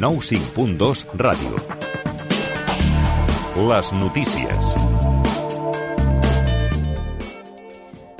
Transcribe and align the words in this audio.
95.2 0.00 1.04
Ràdio. 1.12 1.58
Les 3.68 3.90
notícies. 3.92 4.70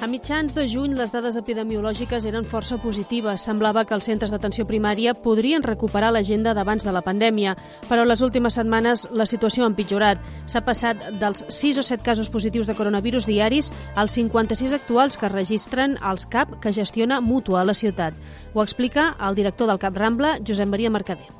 A 0.00 0.08
mitjans 0.12 0.52
de 0.52 0.66
juny, 0.68 0.92
les 0.92 1.08
dades 1.08 1.38
epidemiològiques 1.40 2.26
eren 2.28 2.44
força 2.44 2.76
positives. 2.82 3.46
Semblava 3.48 3.86
que 3.88 3.96
els 3.96 4.04
centres 4.10 4.28
d'atenció 4.28 4.68
primària 4.68 5.16
podrien 5.16 5.64
recuperar 5.64 6.12
l'agenda 6.12 6.52
d'abans 6.52 6.84
de 6.84 6.92
la 6.92 7.00
pandèmia, 7.00 7.56
però 7.88 8.04
les 8.04 8.20
últimes 8.20 8.60
setmanes 8.60 9.08
la 9.16 9.24
situació 9.24 9.64
ha 9.64 9.72
empitjorat. 9.72 10.20
S'ha 10.44 10.60
passat 10.68 11.00
dels 11.16 11.46
6 11.48 11.80
o 11.80 11.88
7 11.94 12.04
casos 12.04 12.28
positius 12.28 12.68
de 12.68 12.76
coronavirus 12.76 13.24
diaris 13.24 13.72
als 13.96 14.20
56 14.20 14.76
actuals 14.76 15.16
que 15.16 15.32
registren 15.32 15.96
els 16.04 16.28
CAP 16.28 16.58
que 16.60 16.76
gestiona 16.76 17.24
Mútua 17.24 17.64
a 17.64 17.68
la 17.72 17.78
ciutat. 17.84 18.12
Ho 18.52 18.60
explica 18.60 19.14
el 19.16 19.34
director 19.34 19.64
del 19.66 19.80
CAP 19.80 19.96
Rambla, 19.96 20.38
Josep 20.44 20.68
Maria 20.68 20.92
Mercader. 20.92 21.39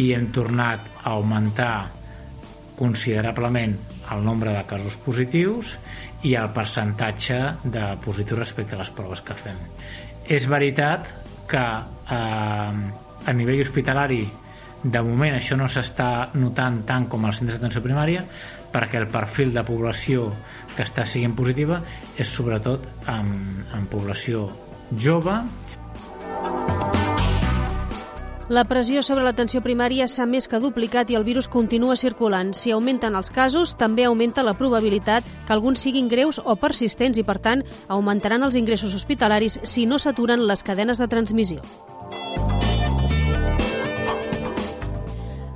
I 0.00 0.10
hem 0.16 0.30
tornat 0.34 0.86
a 1.02 1.14
augmentar 1.14 1.90
considerablement 2.78 3.76
el 4.12 4.24
nombre 4.24 4.52
de 4.52 4.64
casos 4.68 4.96
positius 5.04 5.76
i 6.24 6.34
el 6.40 6.50
percentatge 6.56 7.38
de 7.64 7.84
positius 8.04 8.40
respecte 8.40 8.74
a 8.76 8.80
les 8.82 8.90
proves 8.90 9.22
que 9.24 9.36
fem. 9.38 9.58
És 10.24 10.48
veritat 10.50 11.08
que 11.48 11.62
eh, 11.62 13.28
a 13.28 13.32
nivell 13.36 13.62
hospitalari 13.64 14.24
de 14.84 15.00
moment 15.00 15.36
això 15.36 15.56
no 15.56 15.68
s'està 15.70 16.28
notant 16.36 16.82
tant 16.88 17.06
com 17.08 17.24
als 17.24 17.40
centres 17.40 17.56
d'atenció 17.56 17.80
primària 17.84 18.24
perquè 18.74 18.98
el 19.00 19.08
perfil 19.08 19.54
de 19.54 19.62
població 19.64 20.28
que 20.74 20.84
està 20.84 21.06
siguent 21.08 21.36
positiva 21.38 21.80
és 22.20 22.28
sobretot 22.28 22.84
en, 23.08 23.30
en 23.72 23.86
població 23.92 24.48
jove 25.00 25.38
la 28.48 28.64
pressió 28.68 29.00
sobre 29.02 29.24
l'atenció 29.24 29.62
primària 29.64 30.04
s'ha 30.10 30.26
més 30.28 30.48
que 30.50 30.60
duplicat 30.60 31.08
i 31.10 31.16
el 31.16 31.24
virus 31.24 31.48
continua 31.48 31.96
circulant. 31.96 32.52
Si 32.52 32.74
augmenten 32.74 33.16
els 33.16 33.30
casos, 33.32 33.72
també 33.80 34.04
augmenta 34.04 34.44
la 34.44 34.52
probabilitat 34.58 35.24
que 35.46 35.56
alguns 35.56 35.80
siguin 35.80 36.10
greus 36.12 36.42
o 36.44 36.56
persistents 36.60 37.18
i, 37.18 37.24
per 37.24 37.38
tant, 37.40 37.64
augmentaran 37.88 38.44
els 38.44 38.60
ingressos 38.60 38.94
hospitalaris 38.94 39.60
si 39.64 39.86
no 39.86 39.98
s'aturen 39.98 40.44
les 40.44 40.62
cadenes 40.62 41.00
de 41.00 41.08
transmissió. 41.08 41.62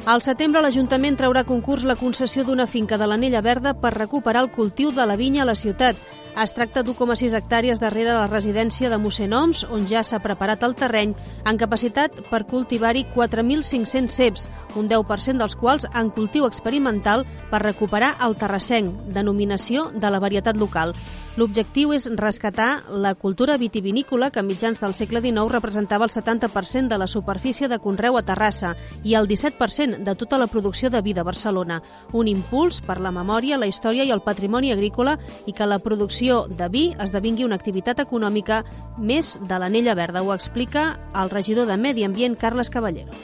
Al 0.08 0.22
setembre, 0.24 0.62
l'Ajuntament 0.64 1.18
traurà 1.20 1.42
concurs 1.44 1.82
la 1.84 1.94
concessió 2.00 2.40
d'una 2.40 2.64
finca 2.64 2.96
de 2.96 3.04
l'Anella 3.10 3.42
Verda 3.44 3.74
per 3.76 3.90
recuperar 3.92 4.40
el 4.40 4.48
cultiu 4.54 4.88
de 4.96 5.04
la 5.04 5.18
vinya 5.20 5.42
a 5.42 5.46
la 5.50 5.54
ciutat. 5.62 6.00
Es 6.44 6.56
tracta 6.56 6.80
d'1,6 6.80 7.36
hectàrees 7.36 7.82
darrere 7.82 8.14
la 8.16 8.30
residència 8.30 8.88
de 8.88 8.96
mossèn 8.96 9.36
Oms, 9.36 9.66
on 9.68 9.84
ja 9.90 10.00
s'ha 10.00 10.22
preparat 10.24 10.64
el 10.64 10.78
terreny, 10.80 11.12
amb 11.44 11.60
capacitat 11.60 12.16
per 12.30 12.46
cultivar-hi 12.48 13.04
4.500 13.12 14.08
ceps, 14.08 14.48
un 14.80 14.88
10% 14.88 15.44
dels 15.44 15.60
quals 15.60 15.84
en 15.92 16.08
cultiu 16.08 16.48
experimental 16.48 17.28
per 17.52 17.66
recuperar 17.66 18.14
el 18.24 18.40
terrassenc, 18.40 19.10
denominació 19.12 19.90
de 19.92 20.08
la 20.08 20.24
varietat 20.24 20.56
local. 20.56 20.96
L'objectiu 21.38 21.92
és 21.94 22.08
rescatar 22.18 22.80
la 22.90 23.12
cultura 23.14 23.54
vitivinícola 23.62 24.32
que 24.34 24.40
a 24.40 24.42
mitjans 24.42 24.80
del 24.82 24.96
segle 24.98 25.20
XIX 25.22 25.52
representava 25.52 26.02
el 26.02 26.10
70% 26.10 26.90
de 26.90 26.98
la 26.98 27.06
superfície 27.06 27.68
de 27.70 27.78
Conreu 27.78 28.18
a 28.18 28.24
Terrassa 28.26 28.72
i 29.06 29.14
el 29.14 29.28
17% 29.30 30.02
de 30.02 30.14
tota 30.18 30.40
la 30.42 30.48
producció 30.50 30.90
de 30.90 30.98
vi 31.00 31.14
de 31.14 31.22
Barcelona. 31.22 31.78
Un 32.10 32.26
impuls 32.26 32.80
per 32.82 32.98
la 32.98 33.14
memòria, 33.14 33.60
la 33.60 33.70
història 33.70 34.02
i 34.02 34.10
el 34.10 34.24
patrimoni 34.26 34.72
agrícola 34.74 35.14
i 35.46 35.54
que 35.54 35.70
la 35.70 35.78
producció 35.78 36.48
de 36.50 36.68
vi 36.74 36.84
esdevingui 36.98 37.46
una 37.46 37.60
activitat 37.62 38.02
econòmica 38.02 38.64
més 38.98 39.36
de 39.38 39.62
l'anella 39.62 39.94
verda. 39.94 40.26
Ho 40.26 40.34
explica 40.34 40.98
el 41.14 41.30
regidor 41.30 41.70
de 41.70 41.78
Medi 41.78 42.02
Ambient, 42.02 42.34
Carles 42.34 42.68
Caballero. 42.68 43.14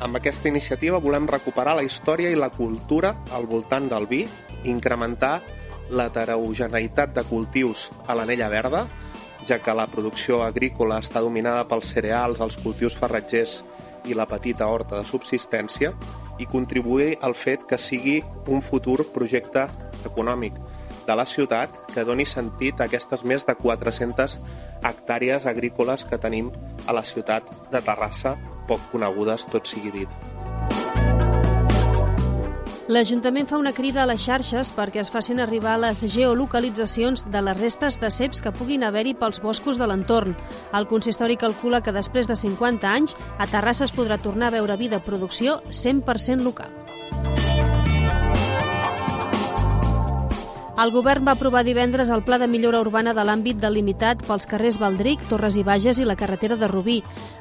Amb 0.00 0.16
aquesta 0.16 0.48
iniciativa 0.48 0.96
volem 0.96 1.28
recuperar 1.28 1.76
la 1.76 1.84
història 1.84 2.32
i 2.32 2.40
la 2.40 2.48
cultura 2.48 3.18
al 3.36 3.44
voltant 3.44 3.92
del 3.92 4.08
vi, 4.08 4.24
incrementar 4.64 5.42
l'heterogeneïtat 5.90 7.14
de 7.16 7.24
cultius 7.26 7.88
a 8.06 8.16
l'anella 8.16 8.48
verda, 8.52 8.86
ja 9.48 9.58
que 9.58 9.74
la 9.74 9.88
producció 9.90 10.42
agrícola 10.44 11.00
està 11.02 11.22
dominada 11.24 11.66
pels 11.68 11.92
cereals, 11.94 12.40
els 12.40 12.58
cultius 12.60 12.96
ferratgers 12.98 13.60
i 14.08 14.16
la 14.16 14.28
petita 14.28 14.68
horta 14.70 15.00
de 15.00 15.06
subsistència, 15.08 15.92
i 16.40 16.46
contribuir 16.48 17.18
al 17.20 17.34
fet 17.36 17.66
que 17.68 17.78
sigui 17.78 18.20
un 18.48 18.62
futur 18.64 19.04
projecte 19.12 19.66
econòmic 20.08 20.56
de 21.06 21.16
la 21.16 21.26
ciutat 21.26 21.74
que 21.92 22.04
doni 22.06 22.24
sentit 22.28 22.80
a 22.80 22.86
aquestes 22.88 23.24
més 23.26 23.44
de 23.48 23.56
400 23.58 24.38
hectàrees 24.86 25.46
agrícoles 25.50 26.06
que 26.08 26.20
tenim 26.22 26.52
a 26.86 26.96
la 26.96 27.04
ciutat 27.04 27.48
de 27.72 27.82
Terrassa, 27.84 28.36
poc 28.68 28.84
conegudes, 28.92 29.48
tot 29.50 29.66
sigui 29.66 29.92
dit. 30.02 30.29
L'Ajuntament 32.90 33.46
fa 33.46 33.54
una 33.60 33.70
crida 33.70 34.00
a 34.02 34.06
les 34.10 34.24
xarxes 34.26 34.72
perquè 34.74 34.98
es 35.04 35.12
facin 35.14 35.38
arribar 35.38 35.76
les 35.78 36.00
geolocalitzacions 36.10 37.22
de 37.30 37.42
les 37.46 37.60
restes 37.60 38.00
de 38.02 38.10
ceps 38.10 38.42
que 38.42 38.50
puguin 38.50 38.82
haver-hi 38.82 39.14
pels 39.20 39.38
boscos 39.44 39.78
de 39.78 39.86
l'entorn. 39.86 40.34
El 40.74 40.88
consistori 40.90 41.38
calcula 41.38 41.84
que 41.86 41.94
després 41.94 42.26
de 42.26 42.34
50 42.34 42.90
anys 42.90 43.14
a 43.38 43.46
Terrassa 43.46 43.86
es 43.86 43.94
podrà 43.94 44.18
tornar 44.18 44.50
a 44.50 44.56
veure 44.58 44.80
vida 44.80 44.98
producció 45.06 45.60
100% 45.70 46.42
local. 46.42 46.74
El 50.80 50.94
govern 50.94 51.26
va 51.28 51.34
aprovar 51.36 51.60
divendres 51.60 52.08
el 52.08 52.22
Pla 52.24 52.38
de 52.40 52.46
Millora 52.48 52.78
Urbana 52.80 53.12
de 53.12 53.20
l'àmbit 53.28 53.58
delimitat 53.60 54.22
pels 54.24 54.46
carrers 54.48 54.78
Valdric, 54.80 55.20
Torres 55.28 55.58
i 55.60 55.64
Bages 55.66 55.98
i 56.00 56.06
la 56.08 56.14
carretera 56.16 56.56
de 56.56 56.70
Rubí. 56.70 56.94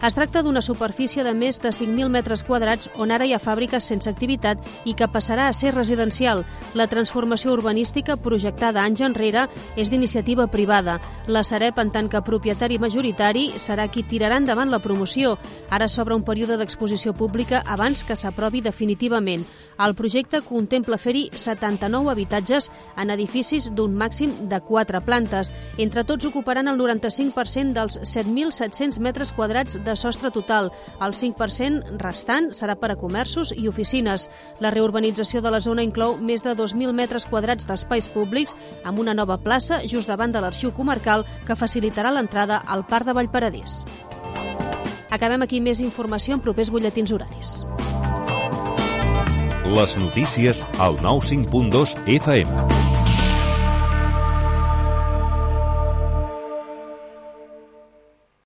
Es 0.04 0.18
tracta 0.18 0.42
d'una 0.44 0.60
superfície 0.60 1.24
de 1.24 1.32
més 1.32 1.62
de 1.64 1.72
5.000 1.72 2.12
metres 2.12 2.44
quadrats 2.44 2.90
on 3.00 3.14
ara 3.16 3.24
hi 3.24 3.32
ha 3.32 3.40
fàbriques 3.40 3.88
sense 3.94 4.12
activitat 4.12 4.60
i 4.84 4.92
que 4.92 5.08
passarà 5.08 5.46
a 5.48 5.54
ser 5.56 5.72
residencial. 5.72 6.44
La 6.76 6.90
transformació 6.92 7.54
urbanística 7.56 8.18
projectada 8.20 8.84
anys 8.84 9.06
enrere 9.08 9.46
és 9.78 9.88
d'iniciativa 9.88 10.50
privada. 10.52 10.98
La 11.28 11.46
Sareb, 11.48 11.80
en 11.80 11.94
tant 11.96 12.12
que 12.12 12.24
propietari 12.28 12.76
majoritari, 12.76 13.54
serà 13.56 13.88
qui 13.88 14.04
tirarà 14.04 14.42
endavant 14.44 14.68
la 14.68 14.82
promoció. 14.84 15.38
Ara 15.72 15.88
s'obre 15.88 16.18
un 16.18 16.28
període 16.28 16.60
d'exposició 16.60 17.16
pública 17.16 17.64
abans 17.64 18.04
que 18.04 18.20
s'aprovi 18.20 18.60
definitivament. 18.60 19.48
El 19.80 19.96
projecte 19.96 20.44
contempla 20.44 21.00
fer-hi 21.00 21.30
79 21.32 22.12
habitatges 22.12 22.68
en 22.98 23.08
edificis 23.08 23.29
edificis 23.30 23.70
d'un 23.72 23.94
màxim 23.96 24.34
de 24.50 24.60
4 24.66 25.02
plantes. 25.06 25.54
Entre 25.78 26.04
tots 26.04 26.26
ocuparan 26.26 26.68
el 26.68 26.80
95% 26.80 27.74
dels 27.78 28.00
7.700 28.02 29.00
metres 29.00 29.32
quadrats 29.32 29.78
de 29.86 29.96
sostre 29.96 30.32
total. 30.32 30.72
El 31.00 31.14
5% 31.14 32.00
restant 32.02 32.52
serà 32.52 32.76
per 32.80 32.92
a 32.92 32.98
comerços 33.00 33.54
i 33.56 33.70
oficines. 33.70 34.30
La 34.60 34.74
reurbanització 34.74 35.44
de 35.46 35.54
la 35.54 35.62
zona 35.62 35.86
inclou 35.86 36.18
més 36.18 36.44
de 36.44 36.56
2.000 36.58 36.94
metres 36.94 37.26
quadrats 37.30 37.70
d'espais 37.70 38.10
públics 38.10 38.56
amb 38.84 39.00
una 39.00 39.14
nova 39.14 39.38
plaça 39.38 39.84
just 39.86 40.10
davant 40.10 40.34
de 40.34 40.42
l'arxiu 40.42 40.74
comarcal 40.74 41.26
que 41.46 41.58
facilitarà 41.58 42.12
l'entrada 42.12 42.64
al 42.66 42.86
Parc 42.90 43.06
de 43.06 43.14
Vallparadís. 43.14 43.84
Acabem 45.10 45.42
aquí 45.42 45.60
més 45.62 45.82
informació 45.82 46.38
en 46.38 46.44
propers 46.46 46.70
butlletins 46.70 47.14
horaris. 47.14 47.60
Les 49.70 49.98
notícies 50.02 50.66
al 50.80 50.98
95.2 50.98 51.98
FM. 52.20 52.99